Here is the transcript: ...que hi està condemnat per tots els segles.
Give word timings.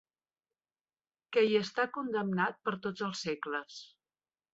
...que 1.35 1.43
hi 1.47 1.59
està 1.59 1.85
condemnat 1.97 2.57
per 2.69 2.73
tots 2.87 3.05
els 3.09 3.21
segles. 3.27 3.77